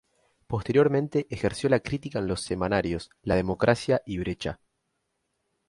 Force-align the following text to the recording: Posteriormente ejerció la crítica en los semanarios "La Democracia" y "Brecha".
Posteriormente 0.47 1.27
ejerció 1.29 1.69
la 1.69 1.79
crítica 1.79 2.17
en 2.17 2.25
los 2.25 2.41
semanarios 2.41 3.11
"La 3.21 3.35
Democracia" 3.35 4.01
y 4.03 4.17
"Brecha". 4.17 4.59